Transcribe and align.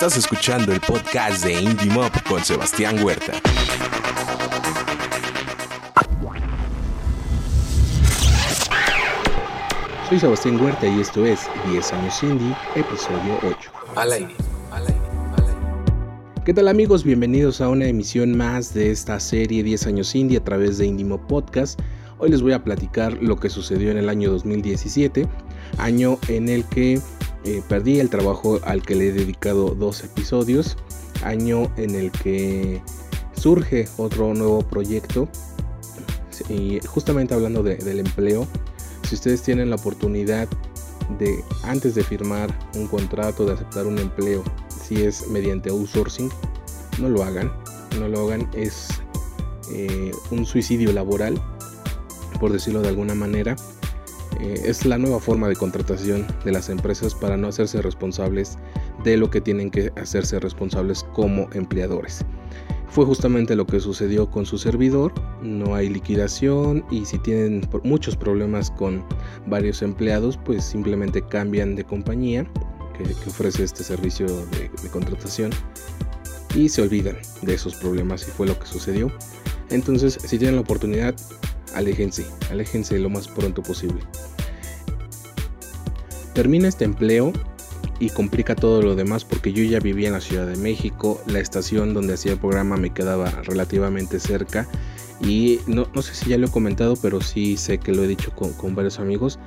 Estás 0.00 0.16
escuchando 0.16 0.72
el 0.72 0.80
podcast 0.80 1.44
de 1.44 1.60
Indie 1.60 1.90
Mob 1.90 2.12
con 2.28 2.44
Sebastián 2.44 3.02
Huerta. 3.02 3.32
Soy 10.08 10.20
Sebastián 10.20 10.60
Huerta 10.60 10.86
y 10.86 11.00
esto 11.00 11.26
es 11.26 11.48
10 11.72 11.92
años 11.94 12.22
Indie, 12.22 12.56
episodio 12.76 13.40
8. 13.42 13.72
Al 13.96 14.12
aire. 14.12 14.36
¿Qué 16.44 16.54
tal 16.54 16.68
amigos? 16.68 17.02
Bienvenidos 17.02 17.60
a 17.60 17.68
una 17.68 17.86
emisión 17.86 18.36
más 18.36 18.72
de 18.74 18.92
esta 18.92 19.18
serie 19.18 19.64
10 19.64 19.88
años 19.88 20.14
indie 20.14 20.38
a 20.38 20.44
través 20.44 20.78
de 20.78 20.86
Indie 20.86 21.18
Podcast. 21.26 21.80
Hoy 22.18 22.30
les 22.30 22.40
voy 22.40 22.52
a 22.52 22.62
platicar 22.62 23.18
lo 23.20 23.34
que 23.34 23.50
sucedió 23.50 23.90
en 23.90 23.96
el 23.96 24.08
año 24.08 24.30
2017, 24.30 25.26
año 25.78 26.18
en 26.28 26.48
el 26.48 26.64
que 26.66 27.00
eh, 27.44 27.62
perdí 27.68 28.00
el 28.00 28.10
trabajo 28.10 28.60
al 28.64 28.82
que 28.82 28.94
le 28.94 29.08
he 29.08 29.12
dedicado 29.12 29.74
dos 29.74 30.04
episodios, 30.04 30.76
año 31.22 31.70
en 31.76 31.94
el 31.94 32.10
que 32.10 32.82
surge 33.34 33.88
otro 33.96 34.34
nuevo 34.34 34.60
proyecto 34.60 35.28
y 36.48 36.80
justamente 36.86 37.34
hablando 37.34 37.62
del 37.62 37.98
empleo, 37.98 38.46
si 39.02 39.14
ustedes 39.14 39.42
tienen 39.42 39.70
la 39.70 39.76
oportunidad 39.76 40.48
de 41.18 41.42
antes 41.62 41.94
de 41.94 42.04
firmar 42.04 42.56
un 42.74 42.86
contrato, 42.86 43.46
de 43.46 43.54
aceptar 43.54 43.86
un 43.86 43.98
empleo, 43.98 44.44
si 44.86 45.02
es 45.02 45.26
mediante 45.28 45.70
outsourcing, 45.70 46.30
no 47.00 47.08
lo 47.08 47.22
hagan. 47.22 47.50
No 47.98 48.06
lo 48.08 48.26
hagan, 48.26 48.48
es 48.54 48.88
eh, 49.72 50.12
un 50.30 50.44
suicidio 50.44 50.92
laboral, 50.92 51.40
por 52.38 52.52
decirlo 52.52 52.82
de 52.82 52.88
alguna 52.88 53.14
manera. 53.14 53.56
Eh, 54.40 54.62
es 54.64 54.84
la 54.84 54.98
nueva 54.98 55.20
forma 55.20 55.48
de 55.48 55.56
contratación 55.56 56.26
de 56.44 56.52
las 56.52 56.68
empresas 56.68 57.14
para 57.14 57.36
no 57.36 57.48
hacerse 57.48 57.82
responsables 57.82 58.58
de 59.04 59.16
lo 59.16 59.30
que 59.30 59.40
tienen 59.40 59.70
que 59.70 59.92
hacerse 59.96 60.38
responsables 60.38 61.04
como 61.14 61.48
empleadores. 61.52 62.24
Fue 62.88 63.04
justamente 63.04 63.54
lo 63.54 63.66
que 63.66 63.80
sucedió 63.80 64.30
con 64.30 64.46
su 64.46 64.56
servidor, 64.56 65.12
no 65.42 65.74
hay 65.74 65.90
liquidación 65.90 66.84
y 66.90 67.04
si 67.04 67.18
tienen 67.18 67.68
muchos 67.84 68.16
problemas 68.16 68.70
con 68.70 69.04
varios 69.46 69.82
empleados, 69.82 70.38
pues 70.38 70.64
simplemente 70.64 71.22
cambian 71.22 71.76
de 71.76 71.84
compañía 71.84 72.46
que, 72.96 73.04
ofrece 73.28 73.64
este 73.64 73.84
servicio 73.84 74.26
de, 74.26 74.90
contratación 74.90 75.50
y 76.54 76.68
se 76.68 76.80
olvidan 76.82 77.16
de 77.42 77.54
esos 77.54 77.74
problemas 77.76 78.26
y 78.26 78.30
fue 78.30 78.46
lo 78.46 78.58
que 78.58 78.66
sucedió. 78.66 79.12
Entonces, 79.70 80.18
si 80.24 80.38
tienen 80.38 80.56
la 80.56 80.62
oportunidad, 80.62 81.14
aléjense, 81.74 82.26
aléjense 82.50 82.98
lo 82.98 83.10
más 83.10 83.28
pronto 83.28 83.62
posible. 83.62 84.00
Termina 86.34 86.68
este 86.68 86.84
empleo 86.84 87.32
y 88.00 88.10
complica 88.10 88.54
todo 88.54 88.80
lo 88.82 88.94
demás 88.94 89.24
porque 89.24 89.52
yo 89.52 89.64
ya 89.64 89.80
vivía 89.80 90.08
en 90.08 90.14
la 90.14 90.20
Ciudad 90.20 90.46
de 90.46 90.56
México, 90.56 91.20
la 91.26 91.40
estación 91.40 91.94
donde 91.94 92.14
hacía 92.14 92.32
el 92.32 92.38
programa 92.38 92.76
me 92.76 92.90
quedaba 92.90 93.30
relativamente 93.42 94.20
cerca 94.20 94.68
y 95.20 95.58
no, 95.66 95.86
sé 96.00 96.14
si 96.14 96.30
ya 96.30 96.38
lo 96.38 96.46
he 96.46 96.50
comentado, 96.50 96.94
pero 96.96 97.20
sí 97.20 97.56
sé 97.56 97.78
que 97.78 97.92
lo 97.92 98.04
he 98.04 98.06
dicho 98.06 98.30
con 98.32 98.74
varios 98.76 99.00
amigos. 99.00 99.38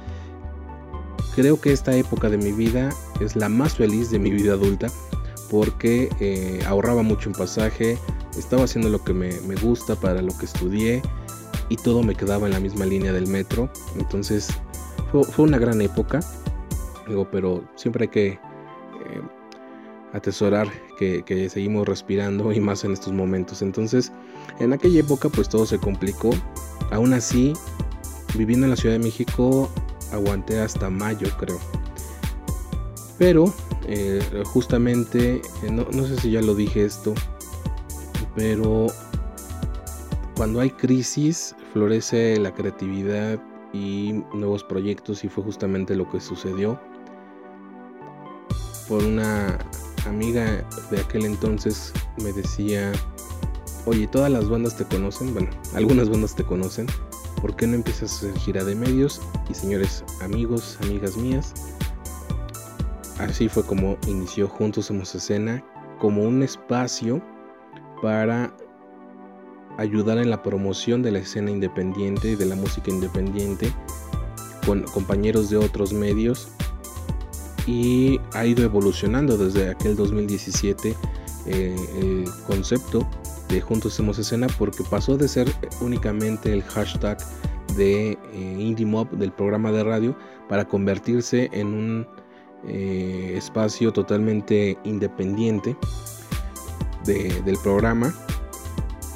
Creo 1.33 1.61
que 1.61 1.71
esta 1.71 1.95
época 1.95 2.29
de 2.29 2.37
mi 2.37 2.51
vida 2.51 2.89
es 3.21 3.37
la 3.37 3.47
más 3.47 3.75
feliz 3.75 4.11
de 4.11 4.19
mi 4.19 4.31
vida 4.31 4.53
adulta 4.53 4.87
porque 5.51 6.09
eh, 6.21 6.63
ahorraba 6.65 7.03
mucho 7.03 7.29
en 7.29 7.35
pasaje, 7.35 7.97
estaba 8.37 8.63
haciendo 8.63 8.89
lo 8.89 9.03
que 9.03 9.13
me, 9.13 9.31
gusta 9.61 9.95
para 9.97 10.21
lo 10.21 10.35
que 10.37 10.45
estudié 10.45 11.01
y 11.71 11.77
todo 11.77 12.03
me 12.03 12.15
quedaba 12.15 12.47
en 12.47 12.53
la 12.53 12.59
misma 12.59 12.85
línea 12.85 13.13
del 13.13 13.27
metro. 13.27 13.71
Entonces 13.97 14.49
fue, 15.09 15.45
una 15.45 15.57
gran 15.57 15.79
época, 15.79 16.19
digo, 17.07 17.29
pero 17.31 17.63
siempre 17.75 18.03
hay 18.03 18.09
que 18.09 18.27
eh, 18.27 18.39
atesorar 20.11 20.67
que, 20.99 21.49
seguimos 21.49 21.87
respirando 21.87 22.51
y 22.51 22.59
más 22.59 22.83
en 22.83 22.91
estos 22.91 23.13
momentos. 23.13 23.61
Entonces 23.61 24.11
en 24.59 24.73
aquella 24.73 24.99
época 24.99 25.29
pues 25.29 25.47
todo 25.47 25.65
se 25.65 25.79
complicó. 25.79 26.31
Aún 26.91 27.13
así, 27.13 27.53
viviendo 28.37 28.65
en 28.65 28.71
la 28.71 28.75
Ciudad 28.75 28.95
de 28.95 29.03
México 29.03 29.69
aguanté 30.11 30.59
hasta 30.59 30.89
mayo 30.89 31.29
creo. 31.39 31.57
Pero 33.17 33.45
eh, 33.87 34.21
justamente, 34.43 35.41
eh, 35.63 35.71
no, 35.71 36.05
sé 36.05 36.17
si 36.17 36.31
ya 36.31 36.41
lo 36.41 36.53
dije 36.53 36.83
esto, 36.83 37.13
pero 38.35 38.87
cuando 40.41 40.59
hay 40.59 40.71
crisis 40.71 41.55
florece 41.71 42.35
la 42.39 42.51
creatividad 42.51 43.39
y 43.73 44.23
nuevos 44.33 44.63
proyectos 44.63 45.23
y 45.23 45.29
fue 45.29 45.43
justamente 45.43 45.95
lo 45.95 46.09
que 46.09 46.19
sucedió. 46.19 46.81
Por 48.89 49.03
una 49.03 49.59
amiga 50.07 50.67
de 50.89 50.99
aquel 50.99 51.25
entonces 51.25 51.93
me 52.23 52.33
decía, 52.33 52.91
oye, 53.85 54.07
todas 54.07 54.31
las 54.31 54.49
bandas 54.49 54.75
te 54.75 54.85
conocen, 54.85 55.31
bueno, 55.31 55.51
algunas 55.75 56.09
bandas 56.09 56.35
te 56.35 56.43
conocen, 56.43 56.87
¿por 57.39 57.55
qué 57.55 57.67
no 57.67 57.75
empiezas 57.75 58.11
a 58.11 58.15
hacer 58.15 58.39
gira 58.39 58.63
de 58.63 58.73
medios? 58.73 59.21
Y 59.47 59.53
señores 59.53 60.03
amigos, 60.23 60.79
amigas 60.81 61.17
mías, 61.17 61.53
así 63.19 63.47
fue 63.47 63.63
como 63.63 63.95
inició 64.07 64.47
Juntos 64.47 64.87
Somos 64.87 65.13
Escena, 65.13 65.63
como 65.99 66.23
un 66.23 66.41
espacio 66.41 67.21
para 68.01 68.51
ayudar 69.77 70.17
en 70.17 70.29
la 70.29 70.43
promoción 70.43 71.01
de 71.01 71.11
la 71.11 71.19
escena 71.19 71.51
independiente 71.51 72.31
y 72.31 72.35
de 72.35 72.45
la 72.45 72.55
música 72.55 72.91
independiente 72.91 73.71
con 74.65 74.83
compañeros 74.83 75.49
de 75.49 75.57
otros 75.57 75.93
medios 75.93 76.49
y 77.67 78.19
ha 78.33 78.45
ido 78.45 78.63
evolucionando 78.63 79.37
desde 79.37 79.69
aquel 79.69 79.95
2017 79.95 80.95
eh, 81.47 81.75
el 81.99 82.25
concepto 82.47 83.07
de 83.49 83.61
Juntos 83.61 83.93
Hacemos 83.93 84.17
Escena 84.19 84.47
porque 84.57 84.83
pasó 84.89 85.17
de 85.17 85.27
ser 85.27 85.51
únicamente 85.81 86.53
el 86.53 86.63
hashtag 86.63 87.17
de 87.75 88.11
eh, 88.11 88.17
Indie 88.33 88.85
Mob 88.85 89.09
del 89.11 89.31
programa 89.31 89.71
de 89.71 89.83
radio 89.83 90.15
para 90.49 90.65
convertirse 90.65 91.49
en 91.53 91.67
un 91.67 92.07
eh, 92.67 93.33
espacio 93.35 93.91
totalmente 93.91 94.77
independiente 94.83 95.75
del 97.05 97.57
programa 97.63 98.13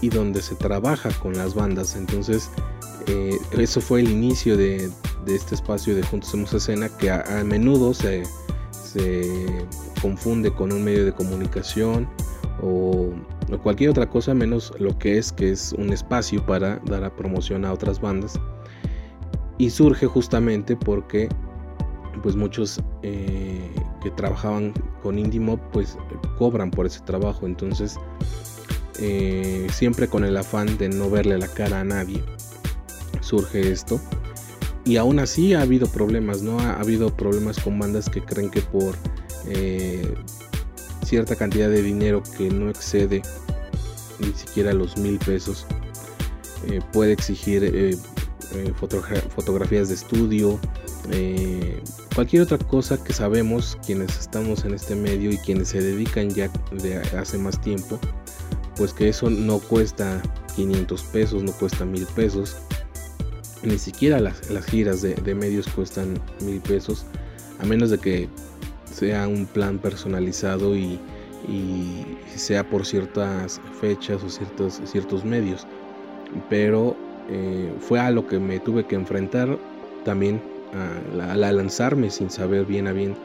y 0.01 0.09
donde 0.09 0.41
se 0.41 0.55
trabaja 0.55 1.09
con 1.19 1.33
las 1.33 1.53
bandas. 1.53 1.95
Entonces, 1.95 2.49
eh, 3.07 3.37
eso 3.57 3.81
fue 3.81 4.01
el 4.01 4.09
inicio 4.09 4.57
de, 4.57 4.89
este 5.27 5.55
espacio 5.55 5.95
de 5.95 6.03
Juntos 6.03 6.29
Hacemos 6.29 6.53
Escena 6.53 6.89
que 6.97 7.09
a, 7.09 7.23
menudo 7.43 7.93
se, 7.93 8.23
se 8.71 9.45
confunde 10.01 10.51
con 10.51 10.71
un 10.71 10.83
medio 10.83 11.05
de 11.05 11.11
comunicación 11.11 12.07
o, 12.61 13.13
cualquier 13.63 13.91
otra 13.91 14.09
cosa 14.09 14.33
menos 14.33 14.73
lo 14.79 14.97
que 14.97 15.17
es 15.17 15.31
que 15.31 15.51
es 15.51 15.73
un 15.73 15.91
espacio 15.93 16.43
para 16.45 16.77
dar 16.85 17.03
a 17.03 17.15
promoción 17.15 17.63
a 17.63 17.71
otras 17.71 18.01
bandas 18.01 18.39
y 19.57 19.69
surge 19.69 20.07
justamente 20.07 20.75
porque 20.75 21.29
pues 22.23 22.35
muchos 22.35 22.81
eh, 23.03 23.71
que 24.01 24.09
trabajaban 24.11 24.73
con 25.03 25.19
Indie 25.19 25.39
Mob 25.39 25.59
pues 25.71 25.97
cobran 26.37 26.71
por 26.71 26.85
ese 26.87 27.01
trabajo 27.01 27.45
entonces 27.45 27.97
eh, 28.99 29.67
siempre 29.73 30.07
con 30.07 30.23
el 30.23 30.37
afán 30.37 30.77
de 30.77 30.89
no 30.89 31.09
verle 31.09 31.37
la 31.37 31.47
cara 31.47 31.81
a 31.81 31.83
nadie 31.83 32.23
surge 33.21 33.71
esto 33.71 33.99
y 34.85 34.97
aún 34.97 35.19
así 35.19 35.53
ha 35.53 35.61
habido 35.61 35.87
problemas 35.87 36.41
no 36.41 36.59
ha, 36.59 36.73
habido 36.79 37.15
problemas 37.15 37.59
con 37.59 37.79
bandas 37.79 38.09
que 38.09 38.21
creen 38.21 38.49
que 38.49 38.61
por 38.61 38.95
eh, 39.47 40.13
cierta 41.05 41.35
cantidad 41.35 41.69
de 41.69 41.81
dinero 41.81 42.21
que 42.37 42.49
no 42.49 42.69
excede 42.69 43.21
ni 44.19 44.31
siquiera 44.33 44.73
los 44.73 44.97
mil 44.97 45.17
pesos. 45.19 45.65
Eh, 46.67 46.81
puede 46.91 47.13
exigir 47.13 47.97
fotografías 49.35 49.89
de 49.89 49.95
estudio, 49.95 50.59
cualquier 52.15 52.41
otra 52.41 52.57
cosa 52.57 53.01
que 53.03 53.13
sabemos 53.13 53.77
quienes 53.85 54.17
estamos 54.17 54.63
en 54.65 54.73
este 54.73 54.95
medio 54.95 55.31
y 55.31 55.37
quienes 55.37 55.69
se 55.69 55.81
dedican 55.81 56.29
ya 56.29 56.49
de 56.71 56.97
hace 57.17 57.37
más 57.37 57.59
tiempo, 57.61 57.99
pues 58.77 58.93
que 58.93 59.09
eso 59.09 59.29
no 59.29 59.59
cuesta 59.59 60.21
500 60.55 61.03
pesos, 61.03 61.43
no 61.43 61.51
cuesta 61.53 61.85
mil 61.85 62.05
pesos, 62.07 62.57
ni 63.63 63.77
siquiera 63.77 64.19
las, 64.19 64.41
giras 64.65 65.01
de, 65.01 65.35
medios 65.35 65.67
cuestan 65.67 66.19
mil 66.41 66.61
pesos, 66.61 67.05
a 67.59 67.65
menos 67.65 67.89
de 67.89 67.97
que 67.97 68.29
sea 68.91 69.27
un 69.27 69.45
plan 69.45 69.79
personalizado 69.79 70.75
y, 70.75 70.99
sea 72.35 72.67
por 72.67 72.85
ciertas 72.85 73.61
fechas 73.79 74.23
o 74.23 74.29
ciertos, 74.29 74.81
ciertos 74.85 75.23
medios. 75.23 75.67
Pero 76.49 76.95
eh, 77.29 77.71
fue 77.79 77.99
a 77.99 78.09
lo 78.09 78.27
que 78.27 78.39
me 78.39 78.59
tuve 78.59 78.85
que 78.85 78.95
enfrentar 78.95 79.57
también 80.03 80.41
a, 80.73 81.35
lanzarme 81.35 82.09
sin 82.09 82.29
saber 82.29 82.65
bien 82.65 82.87
a 82.87 82.93
bien 82.93 83.15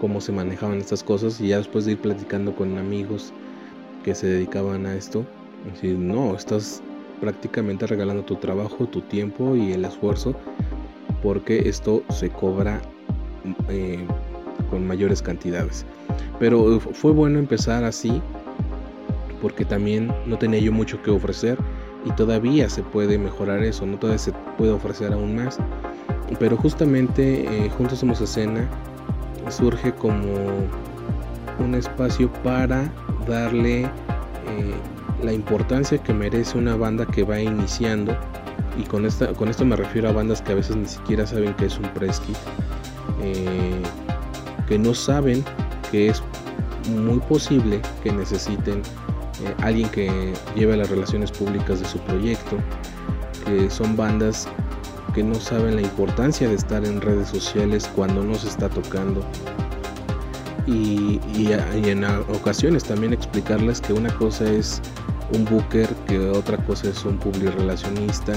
cómo 0.00 0.20
se 0.20 0.32
manejaban 0.32 0.78
estas 0.78 1.02
cosas 1.02 1.40
y 1.40 1.48
ya 1.48 1.58
después 1.58 1.84
de 1.84 1.92
ir 1.92 1.98
platicando 1.98 2.54
con 2.54 2.78
amigos 2.78 3.32
que 4.02 4.14
se 4.14 4.26
dedicaban 4.26 4.86
a 4.86 4.94
esto, 4.94 5.24
decir, 5.72 5.96
no, 5.96 6.34
estás 6.34 6.82
prácticamente 7.20 7.86
regalando 7.86 8.24
tu 8.24 8.36
trabajo, 8.36 8.86
tu 8.86 9.00
tiempo 9.02 9.54
y 9.54 9.72
el 9.72 9.84
esfuerzo 9.84 10.34
porque 11.22 11.68
esto 11.68 12.02
se 12.10 12.28
cobra 12.30 12.80
eh, 13.68 14.04
con 14.70 14.86
mayores 14.86 15.22
cantidades. 15.22 15.86
Pero 16.38 16.80
fue 16.80 17.12
bueno 17.12 17.38
empezar 17.38 17.84
así 17.84 18.20
porque 19.40 19.64
también 19.64 20.12
no 20.26 20.38
tenía 20.38 20.60
yo 20.60 20.72
mucho 20.72 21.00
que 21.02 21.10
ofrecer 21.10 21.58
y 22.04 22.10
todavía 22.12 22.68
se 22.68 22.82
puede 22.82 23.18
mejorar 23.18 23.62
eso, 23.62 23.86
no 23.86 23.98
todavía 23.98 24.18
se 24.18 24.32
puede 24.58 24.72
ofrecer 24.72 25.12
aún 25.12 25.36
más. 25.36 25.58
Pero 26.38 26.56
justamente 26.56 27.44
eh, 27.44 27.70
Juntos 27.70 28.00
Somos 28.00 28.20
Escena 28.20 28.68
surge 29.48 29.92
como 29.92 30.24
un 31.58 31.74
espacio 31.74 32.32
para 32.42 32.90
darle 33.26 33.82
eh, 33.82 33.88
la 35.22 35.32
importancia 35.32 35.98
que 35.98 36.12
merece 36.12 36.58
una 36.58 36.76
banda 36.76 37.06
que 37.06 37.22
va 37.22 37.40
iniciando 37.40 38.16
y 38.78 38.84
con, 38.84 39.06
esta, 39.06 39.32
con 39.34 39.48
esto 39.48 39.64
me 39.64 39.76
refiero 39.76 40.08
a 40.08 40.12
bandas 40.12 40.40
que 40.42 40.52
a 40.52 40.54
veces 40.56 40.76
ni 40.76 40.86
siquiera 40.86 41.26
saben 41.26 41.54
que 41.54 41.66
es 41.66 41.78
un 41.78 41.88
press 41.94 42.22
eh, 43.22 43.82
que 44.66 44.78
no 44.78 44.94
saben 44.94 45.44
que 45.90 46.08
es 46.08 46.22
muy 46.88 47.18
posible 47.18 47.80
que 48.02 48.12
necesiten 48.12 48.82
eh, 49.44 49.54
alguien 49.62 49.88
que 49.90 50.32
lleve 50.54 50.76
las 50.76 50.88
relaciones 50.90 51.32
públicas 51.32 51.80
de 51.80 51.86
su 51.86 51.98
proyecto, 51.98 52.56
que 53.44 53.68
son 53.70 53.96
bandas 53.96 54.48
que 55.14 55.22
no 55.22 55.34
saben 55.34 55.76
la 55.76 55.82
importancia 55.82 56.48
de 56.48 56.54
estar 56.54 56.84
en 56.84 57.00
redes 57.00 57.28
sociales 57.28 57.90
cuando 57.94 58.22
no 58.22 58.34
se 58.34 58.48
está 58.48 58.68
tocando. 58.68 59.20
Y, 60.66 61.20
en 61.88 62.04
ocasiones 62.04 62.84
también 62.84 63.12
explicarles 63.12 63.80
que 63.80 63.92
una 63.92 64.12
cosa 64.14 64.44
es 64.44 64.80
un 65.34 65.44
booker, 65.44 65.88
que 66.06 66.18
otra 66.30 66.56
cosa 66.58 66.88
es 66.88 67.04
un 67.04 67.18
relacionista 67.56 68.32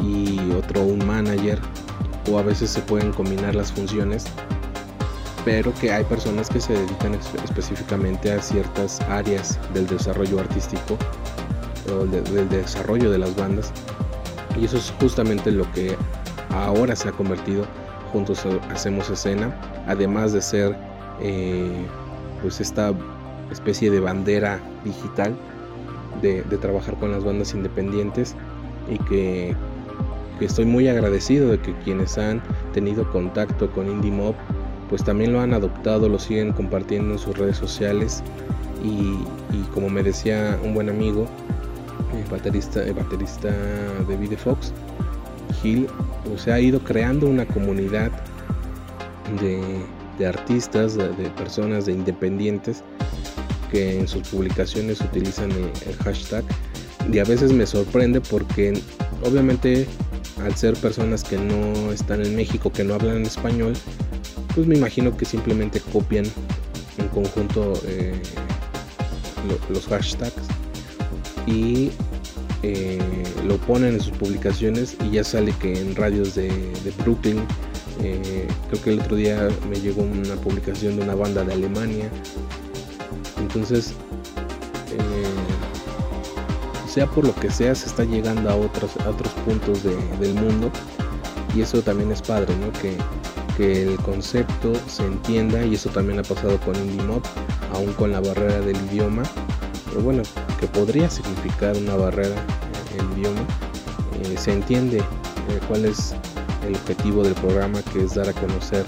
y 0.00 0.50
otro 0.52 0.82
un 0.82 1.06
manager, 1.06 1.60
o 2.30 2.38
a 2.38 2.42
veces 2.42 2.70
se 2.70 2.80
pueden 2.80 3.12
combinar 3.12 3.54
las 3.54 3.72
funciones, 3.72 4.24
pero 5.44 5.72
que 5.74 5.92
hay 5.92 6.04
personas 6.04 6.48
que 6.48 6.60
se 6.60 6.72
dedican 6.72 7.14
específicamente 7.44 8.32
a 8.32 8.40
ciertas 8.40 9.00
áreas 9.02 9.58
del 9.74 9.86
desarrollo 9.86 10.40
artístico 10.40 10.98
o 11.92 12.06
del 12.06 12.48
desarrollo 12.48 13.10
de 13.10 13.18
las 13.18 13.36
bandas. 13.36 13.72
Y 14.58 14.64
eso 14.64 14.78
es 14.78 14.92
justamente 14.98 15.52
lo 15.52 15.70
que 15.72 15.96
ahora 16.50 16.96
se 16.96 17.08
ha 17.08 17.12
convertido 17.12 17.66
juntos 18.12 18.46
hacemos 18.70 19.10
escena 19.10 19.52
además 19.88 20.32
de 20.32 20.40
ser 20.40 20.76
eh, 21.20 21.86
pues 22.42 22.60
esta 22.60 22.92
especie 23.50 23.90
de 23.90 24.00
bandera 24.00 24.60
digital 24.84 25.34
de, 26.22 26.42
trabajar 26.58 26.96
con 26.98 27.12
las 27.12 27.24
bandas 27.24 27.54
independientes 27.54 28.34
y 28.90 28.98
que, 29.04 29.56
estoy 30.40 30.64
muy 30.64 30.88
agradecido 30.88 31.50
de 31.50 31.58
que 31.58 31.72
quienes 31.84 32.18
han 32.18 32.42
tenido 32.72 33.08
contacto 33.12 33.70
con 33.70 33.88
Indie 33.88 34.10
Mob 34.10 34.34
pues 34.90 35.02
también 35.02 35.32
lo 35.32 35.40
han 35.40 35.54
adoptado, 35.54 36.08
lo 36.08 36.18
siguen 36.18 36.52
compartiendo 36.52 37.14
en 37.14 37.18
sus 37.18 37.36
redes 37.38 37.56
sociales. 37.56 38.22
Y, 38.82 39.16
como 39.72 39.88
me 39.88 40.02
decía 40.02 40.58
un 40.62 40.74
buen 40.74 40.90
amigo, 40.90 41.26
el 42.12 42.30
baterista, 42.30 42.82
el 42.82 42.92
baterista 42.92 43.50
de 44.06 44.16
Vide 44.16 44.36
Fox, 44.36 44.72
Gil, 45.62 45.88
se 46.36 46.52
ha 46.52 46.60
ido 46.60 46.80
creando 46.80 47.26
una 47.26 47.46
comunidad 47.46 48.12
de, 49.40 49.58
artistas, 50.22 50.96
de, 50.96 51.08
personas, 51.36 51.86
de 51.86 51.92
independientes 51.92 52.82
que 53.70 53.98
en 53.98 54.08
sus 54.08 54.28
publicaciones 54.28 55.00
utilizan 55.00 55.50
el, 55.50 55.96
hashtag. 56.04 56.44
Y 57.12 57.18
a 57.18 57.24
veces 57.24 57.52
me 57.52 57.66
sorprende 57.66 58.20
porque 58.20 58.80
obviamente 59.22 59.86
al 60.42 60.54
ser 60.54 60.74
personas 60.74 61.22
que 61.24 61.36
no 61.36 61.92
están 61.92 62.24
en 62.24 62.34
México, 62.34 62.72
que 62.72 62.84
no 62.84 62.94
hablan 62.94 63.22
español, 63.22 63.74
pues 64.54 64.66
me 64.66 64.76
imagino 64.76 65.16
que 65.16 65.24
simplemente 65.24 65.80
copian 65.92 66.24
en 66.98 67.08
conjunto 67.08 67.74
eh, 67.86 68.20
los 69.70 69.86
hashtags 69.86 70.46
y 71.46 71.90
eh, 72.62 72.98
lo 73.46 73.58
ponen 73.58 73.94
en 73.94 74.00
sus 74.00 74.16
publicaciones 74.16 74.96
y 75.04 75.10
ya 75.10 75.24
sale 75.24 75.52
que 75.60 75.78
en 75.78 75.94
radios 75.94 76.34
de, 76.34 76.50
Brooklyn, 77.02 77.40
eh, 78.04 78.48
creo 78.68 78.82
que 78.82 78.92
el 78.92 79.00
otro 79.00 79.16
día 79.16 79.48
me 79.68 79.80
llegó 79.80 80.02
una 80.02 80.36
publicación 80.36 80.96
de 80.96 81.02
una 81.02 81.14
banda 81.14 81.44
de 81.44 81.52
Alemania. 81.54 82.08
Entonces, 83.38 83.92
eh, 84.90 85.24
sea 86.88 87.06
por 87.06 87.26
lo 87.26 87.34
que 87.34 87.50
sea, 87.50 87.74
se 87.74 87.86
está 87.86 88.04
llegando 88.04 88.50
a 88.50 88.56
otros, 88.56 88.92
otros 89.06 89.32
puntos 89.44 89.82
del 89.82 90.34
mundo 90.34 90.70
y 91.54 91.62
eso 91.62 91.82
también 91.82 92.10
es 92.12 92.22
padre, 92.22 92.54
¿no? 92.56 92.72
Que, 92.80 92.96
que 93.56 93.82
el 93.82 93.96
concepto 93.98 94.72
se 94.88 95.04
entienda 95.04 95.64
y 95.64 95.74
eso 95.74 95.90
también 95.90 96.18
ha 96.18 96.22
pasado 96.22 96.58
con 96.60 96.74
IndieMob, 96.76 97.22
aún 97.72 97.92
con 97.94 98.12
la 98.12 98.20
barrera 98.20 98.60
del 98.60 98.76
idioma. 98.90 99.22
Pero 99.88 100.02
bueno, 100.02 100.22
que 100.58 100.66
podría 100.66 101.08
significar 101.08 101.76
una 101.76 101.96
barrera 101.96 102.34
el 102.98 103.18
idioma, 103.18 103.40
eh, 104.22 104.36
se 104.38 104.52
entiende 104.52 104.98
eh, 104.98 105.60
cuál 105.68 105.84
es 105.84 106.14
el 106.66 106.74
objetivo 106.74 107.22
del 107.22 107.34
programa, 107.34 107.82
que 107.92 108.04
es 108.04 108.14
dar 108.14 108.28
a 108.28 108.32
conocer 108.32 108.84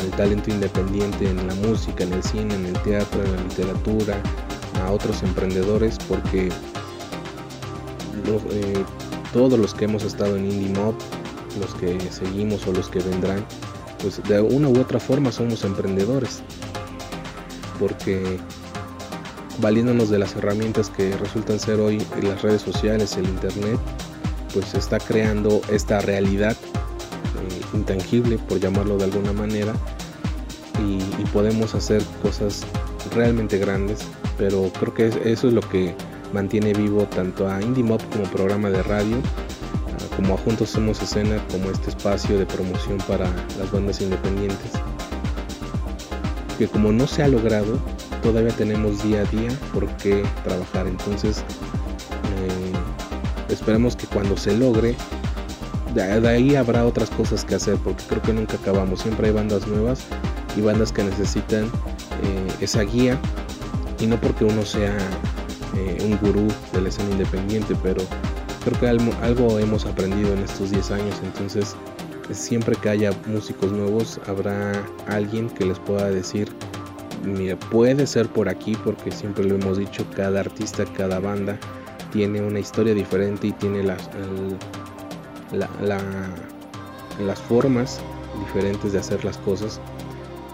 al 0.00 0.10
talento 0.12 0.50
independiente 0.50 1.28
en 1.28 1.46
la 1.46 1.54
música, 1.56 2.04
en 2.04 2.12
el 2.12 2.22
cine, 2.22 2.54
en 2.54 2.66
el 2.66 2.82
teatro, 2.82 3.22
en 3.22 3.36
la 3.36 3.42
literatura, 3.42 4.22
a 4.82 4.90
otros 4.90 5.22
emprendedores, 5.22 5.98
porque 6.08 6.48
eh, 8.26 8.84
todos 9.32 9.58
los 9.58 9.74
que 9.74 9.84
hemos 9.84 10.04
estado 10.04 10.36
en 10.36 10.50
Indie 10.50 10.74
Mob, 10.80 10.94
los 11.58 11.74
que 11.74 11.98
seguimos 12.10 12.66
o 12.66 12.72
los 12.72 12.88
que 12.88 13.00
vendrán, 13.00 13.44
pues 14.00 14.22
de 14.22 14.40
una 14.40 14.68
u 14.68 14.80
otra 14.80 14.98
forma 14.98 15.32
somos 15.32 15.64
emprendedores, 15.64 16.42
porque 17.78 18.38
valiéndonos 19.60 20.10
de 20.10 20.18
las 20.18 20.34
herramientas 20.36 20.90
que 20.90 21.14
resultan 21.16 21.58
ser 21.58 21.80
hoy 21.80 22.02
las 22.22 22.42
redes 22.42 22.62
sociales, 22.62 23.16
el 23.16 23.26
internet, 23.26 23.78
pues 24.52 24.74
está 24.74 24.98
creando 24.98 25.60
esta 25.70 26.00
realidad 26.00 26.52
eh, 26.52 27.76
intangible, 27.76 28.38
por 28.38 28.60
llamarlo 28.60 28.96
de 28.96 29.04
alguna 29.04 29.32
manera, 29.32 29.74
y, 30.86 31.00
podemos 31.32 31.76
hacer 31.76 32.02
cosas 32.22 32.62
realmente 33.14 33.56
grandes, 33.58 34.00
pero 34.36 34.68
creo 34.80 34.94
que 34.94 35.06
eso 35.30 35.46
es 35.46 35.54
lo 35.54 35.60
que 35.60 35.94
mantiene 36.32 36.72
vivo 36.72 37.04
tanto 37.04 37.48
a 37.48 37.62
Indie 37.62 37.84
Mob 37.84 38.00
como 38.10 38.24
programa 38.24 38.68
de 38.68 38.82
radio, 38.82 39.16
como 40.16 40.34
a 40.34 40.38
Juntos 40.38 40.70
Somos 40.70 41.00
Escena, 41.00 41.40
como 41.52 41.70
este 41.70 41.90
espacio 41.90 42.36
de 42.36 42.46
promoción 42.46 42.98
para 43.06 43.26
las 43.58 43.70
bandas 43.70 44.00
independientes, 44.00 44.72
que 46.58 46.66
como 46.66 46.90
no 46.92 47.06
se 47.06 47.22
ha 47.22 47.28
logrado, 47.28 47.78
todavía 48.22 48.52
tenemos 48.52 49.02
día 49.02 49.20
a 49.20 49.24
día 49.24 49.50
por 49.72 49.86
qué 49.96 50.22
trabajar. 50.44 50.86
Entonces, 50.86 51.44
esperemos 53.50 53.96
que 53.96 54.06
cuando 54.06 54.36
se 54.36 54.56
logre, 54.56 54.94
de, 55.94 56.28
ahí 56.28 56.54
habrá 56.54 56.84
otras 56.86 57.10
cosas 57.10 57.44
que 57.44 57.54
hacer, 57.56 57.76
porque 57.76 58.04
creo 58.08 58.22
que 58.22 58.32
nunca 58.32 58.56
acabamos. 58.56 59.00
Siempre 59.00 59.28
hay 59.28 59.34
bandas 59.34 59.66
nuevas 59.66 60.04
y 60.56 60.60
bandas 60.60 60.92
que 60.92 61.02
necesitan 61.02 61.64
eh, 61.64 62.48
esa 62.60 62.82
guía. 62.82 63.18
Y 64.00 64.06
no 64.06 64.18
porque 64.20 64.44
uno 64.44 64.64
sea 64.64 64.96
eh, 65.76 65.98
un 66.02 66.16
gurú 66.18 66.48
de 66.72 66.80
la 66.80 66.88
escena 66.88 67.10
independiente, 67.10 67.76
pero 67.82 68.02
creo 68.64 68.80
que 68.80 68.88
algo, 68.88 69.12
algo 69.22 69.58
hemos 69.58 69.84
aprendido 69.84 70.32
en 70.32 70.38
estos 70.38 70.70
10 70.70 70.90
años. 70.92 71.16
Entonces, 71.22 71.76
siempre 72.32 72.76
que 72.76 72.88
haya 72.88 73.10
músicos 73.26 73.72
nuevos, 73.72 74.20
habrá 74.26 74.72
alguien 75.06 75.50
que 75.50 75.66
les 75.66 75.78
pueda 75.80 76.08
decir 76.08 76.48
mira, 77.24 77.58
puede 77.58 78.06
ser 78.06 78.28
por 78.28 78.48
aquí 78.48 78.76
porque 78.82 79.10
siempre 79.10 79.44
lo 79.44 79.56
hemos 79.56 79.76
dicho, 79.76 80.06
cada 80.16 80.40
artista, 80.40 80.84
cada 80.96 81.20
banda 81.20 81.58
tiene 82.12 82.40
una 82.40 82.58
historia 82.58 82.94
diferente 82.94 83.48
y 83.48 83.52
tiene 83.52 83.82
las, 83.82 84.08
las 85.52 87.40
formas 87.40 88.00
diferentes 88.46 88.92
de 88.92 88.98
hacer 88.98 89.24
las 89.24 89.36
cosas 89.38 89.80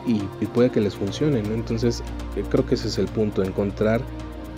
y, 0.07 0.21
puede 0.47 0.71
que 0.71 0.81
les 0.81 0.95
funcione, 0.95 1.43
¿no? 1.43 1.55
Entonces 1.55 2.03
eh, 2.37 2.45
creo 2.49 2.65
que 2.65 2.77
ese 2.77 2.89
es 2.89 2.99
el 2.99 3.07
punto, 3.07 3.43
encontrar 3.43 4.01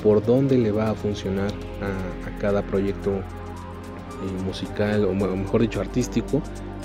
por 0.03 0.25
dónde 0.25 0.59
le 0.59 0.71
va 0.71 0.91
a 0.91 0.95
funcionar 0.95 1.51
a, 1.81 2.39
cada 2.39 2.63
proyecto 2.63 3.11
eh, 3.17 4.43
musical 4.45 5.05
o 5.05 5.15
mejor 5.15 5.63
dicho 5.63 5.81
artístico 5.81 6.41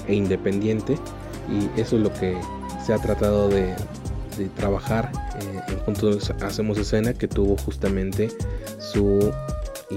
e 0.08 0.16
independiente 0.16 0.98
y 1.50 1.80
eso 1.80 1.98
es 1.98 2.04
lo 2.04 2.14
que 2.14 2.36
se 2.84 2.94
ha 2.94 2.98
tratado 2.98 3.50
de, 3.50 3.76
de 4.38 4.48
trabajar 4.56 5.12
eh, 5.42 5.60
en 5.68 5.80
Juntos 5.80 6.34
Hacemos 6.42 6.78
Escena 6.78 7.14
que 7.14 7.28
tuvo 7.28 7.58
justamente 7.58 8.30
su 8.80 9.32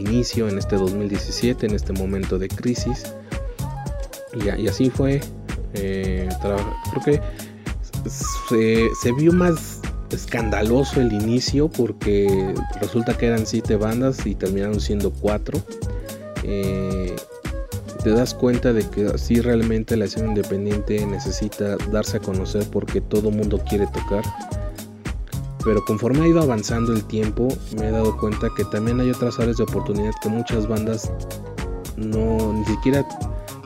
inicio 0.00 0.48
en 0.48 0.58
este 0.58 0.76
2017, 0.76 1.66
en 1.66 1.74
este 1.74 1.92
momento 1.92 2.38
de 2.38 2.48
crisis. 2.48 3.04
Y, 4.34 4.68
así 4.68 4.90
fue. 4.90 5.20
Eh, 5.74 6.28
creo 6.40 7.04
que 7.04 7.20
se, 8.08 9.12
vio 9.12 9.32
más 9.32 9.80
escandaloso 10.10 11.00
el 11.00 11.12
inicio 11.12 11.68
porque 11.68 12.54
resulta 12.80 13.16
que 13.16 13.26
eran 13.26 13.46
siete 13.46 13.76
bandas 13.76 14.24
y 14.26 14.34
terminaron 14.34 14.80
siendo 14.80 15.10
cuatro. 15.12 15.60
Eh, 16.44 17.14
te 18.02 18.10
das 18.10 18.34
cuenta 18.34 18.72
de 18.72 18.88
que 18.88 19.18
sí 19.18 19.40
realmente 19.40 19.96
la 19.96 20.04
escena 20.04 20.28
independiente 20.28 21.04
necesita 21.06 21.76
darse 21.90 22.18
a 22.18 22.20
conocer 22.20 22.64
porque 22.70 23.00
todo 23.00 23.30
mundo 23.30 23.60
quiere 23.68 23.86
tocar. 23.88 24.22
Pero 25.66 25.84
conforme 25.84 26.22
ha 26.22 26.28
ido 26.28 26.40
avanzando 26.40 26.92
el 26.92 27.02
tiempo, 27.02 27.48
me 27.76 27.88
he 27.88 27.90
dado 27.90 28.16
cuenta 28.16 28.48
que 28.56 28.64
también 28.66 29.00
hay 29.00 29.10
otras 29.10 29.40
áreas 29.40 29.56
de 29.56 29.64
oportunidad 29.64 30.12
que 30.22 30.28
muchas 30.28 30.68
bandas 30.68 31.10
no 31.96 32.52
ni 32.52 32.64
siquiera 32.66 33.04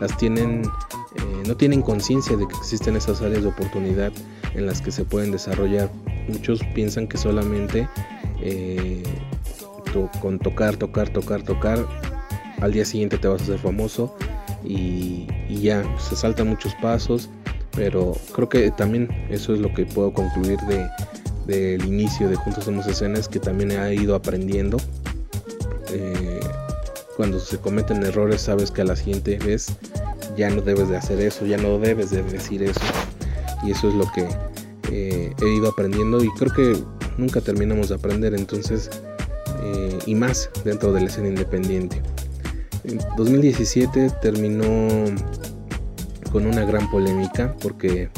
las 0.00 0.16
tienen, 0.16 0.62
eh, 0.62 1.42
no 1.46 1.54
tienen 1.54 1.82
conciencia 1.82 2.38
de 2.38 2.48
que 2.48 2.56
existen 2.56 2.96
esas 2.96 3.20
áreas 3.20 3.42
de 3.42 3.50
oportunidad 3.50 4.12
en 4.54 4.64
las 4.64 4.80
que 4.80 4.90
se 4.90 5.04
pueden 5.04 5.30
desarrollar. 5.30 5.90
Muchos 6.26 6.60
piensan 6.74 7.06
que 7.06 7.18
solamente 7.18 7.86
eh, 8.40 9.02
con 10.22 10.38
tocar, 10.38 10.78
tocar, 10.78 11.10
tocar, 11.10 11.42
tocar, 11.42 11.86
al 12.62 12.72
día 12.72 12.86
siguiente 12.86 13.18
te 13.18 13.28
vas 13.28 13.42
a 13.42 13.44
hacer 13.44 13.58
famoso 13.58 14.16
y, 14.64 15.26
ya, 15.50 15.84
se 15.98 16.16
saltan 16.16 16.48
muchos 16.48 16.74
pasos, 16.76 17.28
pero 17.76 18.16
creo 18.32 18.48
que 18.48 18.70
también 18.70 19.10
eso 19.28 19.52
es 19.52 19.60
lo 19.60 19.70
que 19.74 19.84
puedo 19.84 20.14
concluir 20.14 20.58
de 20.60 20.88
del 21.50 21.84
inicio 21.84 22.28
de 22.28 22.36
Juntos 22.36 22.64
Somos 22.64 22.86
Escenas, 22.86 23.28
que 23.28 23.40
también 23.40 23.72
he 23.72 23.94
ido 23.94 24.14
aprendiendo. 24.14 24.76
Eh, 25.92 26.40
cuando 27.16 27.40
se 27.40 27.58
cometen 27.58 28.04
errores, 28.04 28.42
sabes 28.42 28.70
que 28.70 28.82
a 28.82 28.84
la 28.84 28.94
siguiente 28.94 29.36
vez 29.38 29.66
ya 30.36 30.48
no 30.48 30.62
debes 30.62 30.88
de 30.88 30.96
hacer 30.96 31.20
eso, 31.20 31.44
ya 31.44 31.56
no 31.56 31.78
debes 31.80 32.10
de 32.10 32.22
decir 32.22 32.62
eso. 32.62 32.80
Y 33.64 33.72
eso 33.72 33.88
es 33.88 33.94
lo 33.94 34.10
que 34.12 34.28
eh, 34.92 35.34
he 35.42 35.48
ido 35.48 35.68
aprendiendo 35.68 36.22
y 36.22 36.30
creo 36.34 36.52
que 36.54 36.76
nunca 37.18 37.40
terminamos 37.40 37.88
de 37.88 37.96
aprender, 37.96 38.32
entonces, 38.34 38.88
eh, 39.60 39.98
y 40.06 40.14
más 40.14 40.50
dentro 40.64 40.92
de 40.92 41.00
la 41.00 41.06
escena 41.08 41.28
independiente. 41.28 42.00
2017 43.16 44.10
terminó 44.22 45.04
con 46.30 46.46
una 46.46 46.64
gran 46.64 46.88
polémica 46.90 47.54
porque 47.60 48.08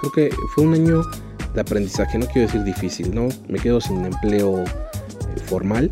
creo 0.00 0.12
que 0.12 0.36
fue 0.54 0.64
un 0.64 0.74
año 0.74 1.02
de 1.54 1.60
aprendizaje, 1.60 2.18
no 2.18 2.26
quiero 2.26 2.48
decir 2.48 2.64
difícil, 2.64 3.14
¿no? 3.14 3.28
Me 3.48 3.58
quedo 3.58 3.80
sin 3.80 4.04
empleo 4.04 4.62
eh, 4.62 4.66
formal, 5.46 5.90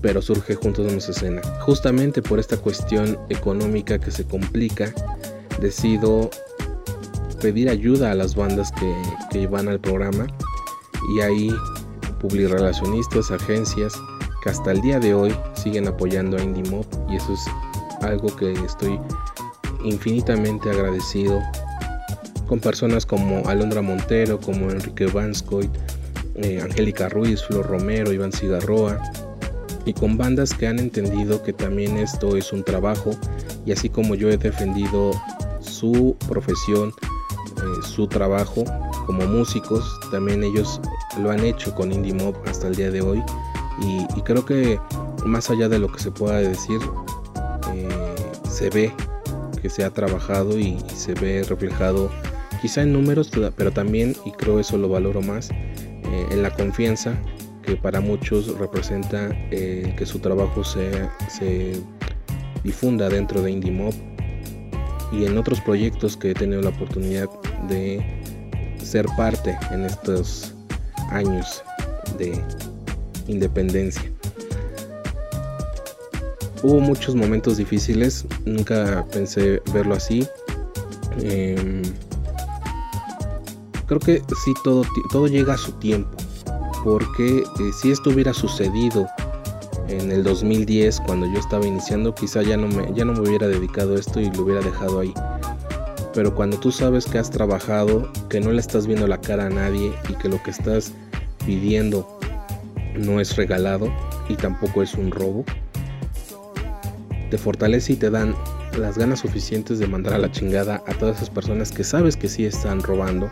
pero 0.00 0.22
surge 0.22 0.54
Juntos 0.54 0.86
Damos 0.86 1.08
Escena. 1.08 1.42
Justamente 1.60 2.22
por 2.22 2.38
esta 2.38 2.56
cuestión 2.56 3.18
económica 3.28 3.98
que 3.98 4.10
se 4.10 4.24
complica, 4.24 4.92
decido 5.60 6.30
pedir 7.40 7.68
ayuda 7.68 8.12
a 8.12 8.14
las 8.14 8.34
bandas 8.34 8.72
que, 8.72 8.94
que 9.30 9.46
van 9.46 9.68
al 9.68 9.80
programa 9.80 10.26
y 11.14 11.20
ahí 11.20 11.54
publirelacionistas, 12.20 13.30
agencias, 13.30 13.94
que 14.42 14.50
hasta 14.50 14.72
el 14.72 14.80
día 14.80 14.98
de 14.98 15.14
hoy 15.14 15.34
siguen 15.54 15.88
apoyando 15.88 16.36
a 16.36 16.42
Indie 16.42 16.68
Mob 16.70 16.86
y 17.08 17.16
eso 17.16 17.32
es 17.32 17.44
algo 18.02 18.34
que 18.34 18.52
estoy 18.52 18.98
infinitamente 19.84 20.70
agradecido 20.70 21.40
con 22.48 22.60
personas 22.60 23.04
como 23.06 23.46
Alondra 23.48 23.82
Montero, 23.82 24.40
como 24.40 24.70
Enrique 24.70 25.06
Vanscoy, 25.06 25.68
eh, 26.36 26.60
Angélica 26.62 27.08
Ruiz, 27.08 27.42
Flor 27.42 27.66
Romero, 27.66 28.12
Iván 28.12 28.32
Cigarroa 28.32 29.00
y 29.84 29.92
con 29.92 30.16
bandas 30.16 30.54
que 30.54 30.66
han 30.66 30.78
entendido 30.78 31.42
que 31.42 31.52
también 31.52 31.98
esto 31.98 32.36
es 32.36 32.52
un 32.52 32.64
trabajo 32.64 33.10
y 33.66 33.72
así 33.72 33.88
como 33.88 34.14
yo 34.14 34.30
he 34.30 34.36
defendido 34.36 35.12
su 35.60 36.16
profesión, 36.26 36.90
eh, 36.90 37.86
su 37.86 38.06
trabajo 38.06 38.64
como 39.06 39.26
músicos, 39.26 39.84
también 40.10 40.42
ellos 40.42 40.80
lo 41.22 41.30
han 41.30 41.44
hecho 41.44 41.74
con 41.74 41.92
Indie 41.92 42.14
Mob 42.14 42.34
hasta 42.46 42.68
el 42.68 42.76
día 42.76 42.90
de 42.90 43.00
hoy. 43.00 43.22
Y, 43.80 44.20
creo 44.22 44.44
que 44.44 44.78
más 45.24 45.50
allá 45.50 45.68
de 45.68 45.78
lo 45.78 45.90
que 45.90 46.00
se 46.00 46.10
pueda 46.10 46.38
decir, 46.38 46.80
eh, 47.72 48.14
se 48.50 48.68
ve 48.70 48.92
que 49.62 49.70
se 49.70 49.84
ha 49.84 49.90
trabajado 49.90 50.58
y, 50.58 50.78
se 50.94 51.14
ve 51.14 51.44
reflejado 51.48 52.10
quizá 52.60 52.82
en 52.82 52.92
números, 52.92 53.30
pero 53.56 53.72
también, 53.72 54.16
y 54.24 54.32
creo 54.32 54.60
eso 54.60 54.76
lo 54.78 54.88
valoro 54.88 55.22
más, 55.22 55.50
eh, 55.50 56.26
en 56.30 56.42
la 56.42 56.50
confianza 56.50 57.18
que 57.62 57.76
para 57.76 58.00
muchos 58.00 58.58
representa 58.58 59.28
eh, 59.50 59.94
que 59.96 60.06
su 60.06 60.18
trabajo 60.20 60.64
se, 60.64 60.90
se 61.28 61.80
difunda 62.64 63.08
dentro 63.08 63.42
de 63.42 63.50
Indie 63.50 63.72
Mob 63.72 63.94
y 65.12 65.24
en 65.24 65.36
otros 65.36 65.60
proyectos 65.60 66.16
que 66.16 66.30
he 66.30 66.34
tenido 66.34 66.62
la 66.62 66.70
oportunidad 66.70 67.28
de 67.68 68.02
ser 68.82 69.06
parte 69.16 69.56
en 69.70 69.84
estos 69.84 70.54
años 71.10 71.62
de 72.18 72.42
independencia. 73.26 74.10
Hubo 76.62 76.80
muchos 76.80 77.14
momentos 77.14 77.56
difíciles, 77.56 78.26
nunca 78.44 79.06
pensé 79.12 79.62
verlo 79.72 79.94
así. 79.94 80.26
Em, 81.22 81.82
creo 83.88 84.00
que 84.00 84.22
sí, 84.44 84.54
todo, 84.62 84.84
todo 85.10 85.26
llega 85.26 85.54
a 85.54 85.58
su 85.58 85.72
tiempo, 85.72 86.16
porque 86.84 87.38
eh, 87.38 87.70
si 87.80 87.90
esto 87.90 88.10
hubiera 88.10 88.32
sucedido 88.32 89.08
en 89.88 90.12
el 90.12 90.22
2010, 90.22 91.00
cuando 91.00 91.26
yo 91.26 91.38
estaba 91.38 91.66
iniciando, 91.66 92.14
quizá 92.14 92.42
ya 92.42 92.56
no, 92.56 92.68
me, 92.68 92.92
ya 92.94 93.04
no 93.04 93.14
me 93.14 93.20
hubiera 93.20 93.48
dedicado 93.48 93.96
a 93.96 93.98
esto 93.98 94.20
y 94.20 94.30
lo 94.30 94.42
hubiera 94.42 94.60
dejado 94.60 95.00
ahí. 95.00 95.14
Pero 96.14 96.34
cuando 96.34 96.58
tú 96.58 96.70
sabes 96.70 97.06
que 97.06 97.18
has 97.18 97.30
trabajado, 97.30 98.10
que 98.28 98.40
no 98.40 98.52
le 98.52 98.60
estás 98.60 98.86
viendo 98.86 99.06
la 99.06 99.20
cara 99.20 99.46
a 99.46 99.50
nadie 99.50 99.92
y 100.08 100.14
que 100.14 100.28
lo 100.28 100.42
que 100.42 100.50
estás 100.50 100.92
pidiendo 101.46 102.18
no 102.96 103.20
es 103.20 103.36
regalado 103.36 103.90
y 104.28 104.34
tampoco 104.34 104.82
es 104.82 104.94
un 104.94 105.10
robo. 105.10 105.44
Te 107.30 107.38
fortalece 107.38 107.94
y 107.94 107.96
te 107.96 108.10
dan 108.10 108.34
las 108.78 108.98
ganas 108.98 109.20
suficientes 109.20 109.78
de 109.78 109.86
mandar 109.86 110.14
a 110.14 110.18
la 110.18 110.30
chingada 110.30 110.82
a 110.86 110.94
todas 110.94 111.16
esas 111.16 111.30
personas 111.30 111.72
que 111.72 111.84
sabes 111.84 112.16
que 112.16 112.28
sí 112.28 112.44
están 112.44 112.82
robando, 112.82 113.30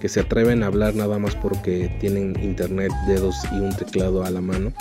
que 0.00 0.08
se 0.08 0.20
atreven 0.20 0.62
a 0.62 0.66
hablar 0.66 0.94
nada 0.94 1.18
más 1.18 1.36
porque 1.36 1.94
tienen 2.00 2.36
internet, 2.42 2.90
dedos 3.06 3.36
y 3.52 3.56
un 3.56 3.74
teclado 3.76 4.24
a 4.24 4.30
la 4.30 4.40
mano. 4.40 4.72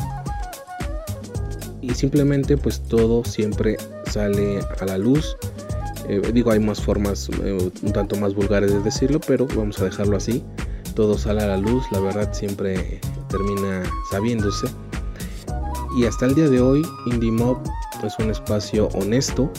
Y 1.81 1.93
simplemente 1.93 2.57
pues 2.57 2.81
todo 2.81 3.23
siempre 3.25 3.77
sale 4.09 4.59
a 4.79 4.85
la 4.85 4.97
luz. 4.97 5.37
Eh, 6.07 6.21
digo, 6.33 6.51
hay 6.51 6.59
más 6.59 6.81
formas 6.81 7.29
eh, 7.43 7.71
un 7.81 7.93
tanto 7.93 8.15
más 8.15 8.33
vulgares 8.33 8.71
de 8.71 8.79
decirlo, 8.81 9.19
pero 9.19 9.45
vamos 9.55 9.79
a 9.79 9.85
dejarlo 9.85 10.17
así. 10.17 10.43
Todo 10.95 11.17
sale 11.17 11.43
a 11.43 11.47
la 11.47 11.57
luz, 11.57 11.83
la 11.91 11.99
verdad 11.99 12.33
siempre 12.33 12.99
termina 13.29 13.83
sabiéndose. 14.11 14.67
Y 15.97 16.05
hasta 16.05 16.25
el 16.25 16.35
día 16.35 16.49
de 16.49 16.61
hoy, 16.61 16.81
Indie 17.05 17.31
Mob 17.31 17.57
es 18.03 18.17
un 18.19 18.29
espacio 18.29 18.87
honesto, 18.89 19.51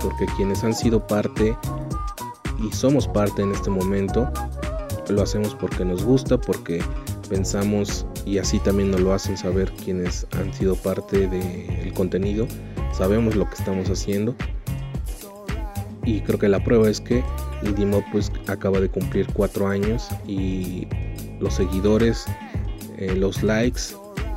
porque 0.00 0.26
quienes 0.36 0.62
han 0.62 0.74
sido 0.74 1.06
parte 1.06 1.56
y 2.62 2.72
somos 2.74 3.08
parte 3.08 3.42
en 3.42 3.52
este 3.52 3.70
momento, 3.70 4.30
lo 5.10 5.22
hacemos 5.22 5.54
porque 5.54 5.84
nos 5.84 6.04
gusta, 6.04 6.40
porque 6.40 6.82
pensamos 7.28 8.06
y 8.24 8.38
así 8.38 8.58
también 8.58 8.90
nos 8.90 9.00
lo 9.00 9.12
hacen 9.12 9.36
saber 9.36 9.72
quienes 9.72 10.26
han 10.32 10.52
sido 10.52 10.76
parte 10.76 11.26
del 11.28 11.92
contenido, 11.94 12.46
sabemos 12.92 13.36
lo 13.36 13.48
que 13.48 13.54
estamos 13.54 13.88
haciendo. 13.88 14.34
Y 16.04 16.20
creo 16.22 16.38
que 16.38 16.48
la 16.48 16.62
prueba 16.64 16.88
es 16.88 17.00
que 17.00 17.22
Indie 17.62 17.86
Mob 17.86 18.02
pues 18.10 18.32
acaba 18.48 18.80
de 18.80 18.88
cumplir 18.88 19.26
cuatro 19.32 19.68
años 19.68 20.08
y 20.26 20.86
los 21.40 21.54
seguidores 21.54 22.26
eh, 23.00 23.16
los 23.16 23.42
likes 23.42 23.80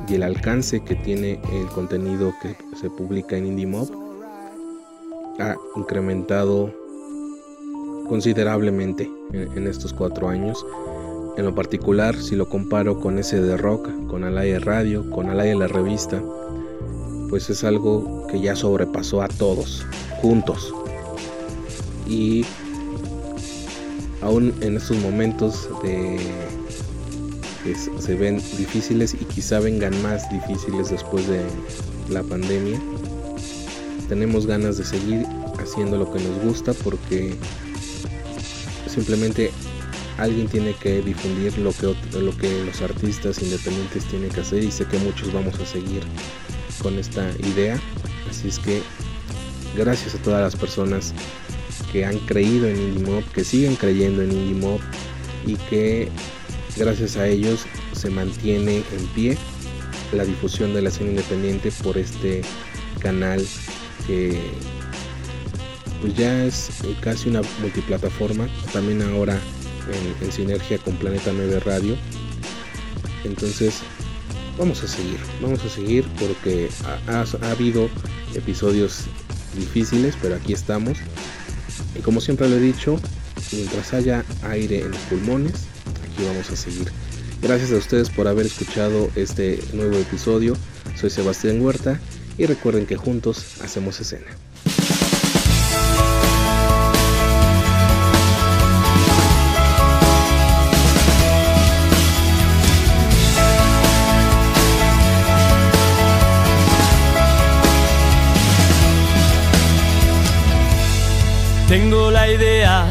y 0.08 0.14
el 0.14 0.22
alcance 0.22 0.82
que 0.82 0.94
tiene 0.94 1.38
el 1.52 1.66
contenido 1.68 2.34
que 2.40 2.56
se 2.74 2.88
publica 2.88 3.36
en 3.36 3.46
IndieMob 3.46 3.90
ha 5.38 5.54
incrementado 5.76 6.72
considerablemente 8.08 9.10
en, 9.32 9.66
estos 9.66 9.92
cuatro 9.92 10.28
años. 10.28 10.64
En 11.36 11.44
lo 11.44 11.54
particular, 11.54 12.16
si 12.16 12.36
lo 12.36 12.48
comparo 12.48 13.00
con 13.00 13.18
ese 13.18 13.40
de 13.40 13.56
rock, 13.56 13.88
con 14.06 14.24
Alaya 14.24 14.60
Radio, 14.60 15.10
con 15.10 15.28
Alaya 15.28 15.56
la 15.56 15.66
revista, 15.66 16.22
pues 17.28 17.50
es 17.50 17.64
algo 17.64 18.26
que 18.28 18.40
ya 18.40 18.54
sobrepasó 18.54 19.22
a 19.22 19.28
todos, 19.28 19.84
juntos. 20.20 20.72
Y 22.06 22.44
aún 24.22 24.54
en 24.60 24.76
estos 24.76 24.98
momentos 24.98 25.68
de 25.82 26.18
se 27.98 28.14
ven 28.14 28.36
difíciles 28.58 29.14
y 29.14 29.24
quizá 29.24 29.58
vengan 29.58 30.00
más 30.02 30.28
difíciles 30.30 30.90
después 30.90 31.26
de 31.26 31.42
la 32.10 32.22
pandemia. 32.22 32.78
Tenemos 34.08 34.46
ganas 34.46 34.76
de 34.76 34.84
seguir 34.84 35.26
haciendo 35.58 35.96
lo 35.96 36.12
que 36.12 36.20
nos 36.20 36.44
gusta 36.44 36.74
porque 36.74 37.34
simplemente 38.94 39.50
alguien 40.18 40.48
tiene 40.48 40.74
que 40.74 41.02
difundir 41.02 41.56
lo 41.58 41.72
que, 41.72 41.94
lo 42.18 42.36
que 42.36 42.64
los 42.64 42.80
artistas 42.82 43.42
independientes 43.42 44.04
tienen 44.04 44.30
que 44.30 44.40
hacer 44.40 44.62
y 44.62 44.70
sé 44.70 44.86
que 44.86 44.98
muchos 44.98 45.32
vamos 45.32 45.58
a 45.58 45.66
seguir 45.66 46.02
con 46.82 46.98
esta 46.98 47.28
idea. 47.40 47.80
Así 48.30 48.48
es 48.48 48.58
que 48.58 48.82
gracias 49.76 50.14
a 50.14 50.18
todas 50.18 50.40
las 50.40 50.56
personas 50.56 51.12
que 51.92 52.04
han 52.04 52.18
creído 52.20 52.68
en 52.68 52.76
IndieMob, 52.76 53.24
que 53.32 53.44
siguen 53.44 53.76
creyendo 53.76 54.22
en 54.22 54.32
IndieMob 54.32 54.80
y 55.46 55.56
que 55.68 56.08
Gracias 56.76 57.16
a 57.16 57.28
ellos 57.28 57.66
se 57.92 58.10
mantiene 58.10 58.78
en 58.78 59.06
pie 59.14 59.38
la 60.12 60.24
difusión 60.24 60.74
de 60.74 60.82
la 60.82 60.88
escena 60.88 61.10
independiente 61.10 61.70
por 61.84 61.96
este 61.96 62.42
canal 62.98 63.46
que 64.08 64.40
pues 66.04 66.16
ya 66.18 66.44
es 66.44 66.68
casi 67.00 67.30
una 67.30 67.40
multiplataforma, 67.62 68.46
también 68.74 69.00
ahora 69.00 69.40
en, 70.20 70.30
sinergia 70.32 70.76
con 70.76 70.96
Planeta 70.96 71.30
9 71.34 71.60
Radio. 71.60 71.96
Entonces, 73.24 73.76
vamos 74.58 74.84
a 74.84 74.86
seguir, 74.86 75.16
vamos 75.40 75.64
a 75.64 75.70
seguir 75.70 76.04
porque 76.20 76.68
ha, 77.08 77.24
habido 77.50 77.88
episodios 78.34 79.04
difíciles, 79.56 80.14
pero 80.20 80.34
aquí 80.34 80.52
estamos. 80.52 80.98
Y 81.98 82.00
como 82.00 82.20
siempre 82.20 82.50
lo 82.50 82.56
he 82.56 82.60
dicho, 82.60 83.00
mientras 83.52 83.94
haya 83.94 84.26
aire 84.42 84.80
en 84.80 84.90
los 84.90 85.00
pulmones, 85.08 85.54
aquí 86.02 86.22
vamos 86.26 86.50
a 86.50 86.56
seguir. 86.56 86.92
Gracias 87.40 87.72
a 87.72 87.76
ustedes 87.76 88.10
por 88.10 88.28
haber 88.28 88.44
escuchado 88.44 89.08
este 89.16 89.58
nuevo 89.72 89.96
episodio. 89.96 90.54
Soy 91.00 91.08
Sebastián 91.08 91.62
Huerta 91.62 91.98
y 92.36 92.44
recuerden 92.44 92.84
que 92.84 92.96
juntos 92.96 93.62
hacemos 93.62 93.98
escena. 94.00 94.26
Tengo 111.74 112.08
la 112.08 112.30
idea 112.30 112.86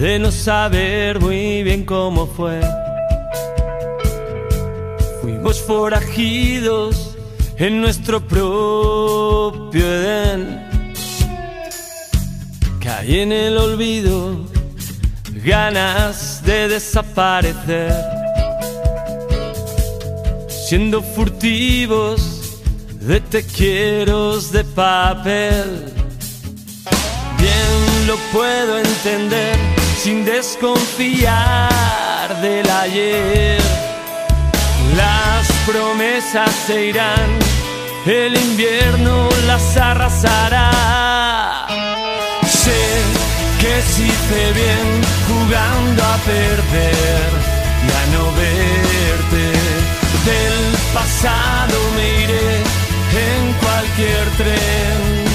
de 0.00 0.18
no 0.18 0.32
saber 0.32 1.20
muy 1.20 1.62
bien 1.62 1.84
cómo 1.84 2.26
fue. 2.26 2.60
Fuimos 5.22 5.60
forajidos 5.60 7.16
en 7.56 7.80
nuestro 7.80 8.20
propio 8.20 9.86
Edén. 9.86 10.60
Caí 12.80 13.20
en 13.20 13.30
el 13.30 13.56
olvido, 13.56 14.40
ganas 15.44 16.42
de 16.44 16.66
desaparecer. 16.66 17.94
Siendo 20.48 21.00
furtivos 21.00 22.60
de 23.02 23.20
te 23.20 23.44
de 23.44 24.64
papel 24.74 25.93
lo 28.06 28.16
puedo 28.32 28.78
entender 28.78 29.56
sin 29.98 30.24
desconfiar 30.24 31.68
del 32.40 32.68
ayer. 32.70 33.60
Las 34.96 35.50
promesas 35.66 36.50
se 36.66 36.86
irán, 36.86 37.38
el 38.06 38.36
invierno 38.36 39.28
las 39.46 39.76
arrasará. 39.76 40.70
Sé 42.46 42.82
que 43.60 43.82
si 43.82 44.04
hice 44.04 44.52
bien 44.52 45.02
jugando 45.28 46.02
a 46.02 46.16
perder 46.18 47.30
y 47.86 47.90
a 48.00 48.06
no 48.14 48.24
verte. 48.32 49.44
Del 50.24 50.58
pasado 50.94 51.76
me 51.96 52.06
iré 52.24 52.48
en 53.28 53.52
cualquier 53.60 54.26
tren 54.38 55.33